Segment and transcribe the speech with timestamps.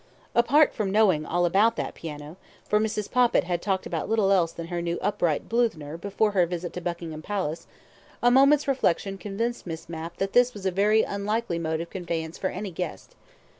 [0.33, 3.07] Apart from knowing all about that piano, for Mrs.
[3.07, 6.81] Poppit had talked about little else than her new upright Bluthner before her visit to
[6.81, 7.67] Buckingham Palace,
[8.19, 12.39] a moment's reflection convinced Miss Mapp that this was a very unlikely mode of conveyance
[12.39, 13.13] for any guest.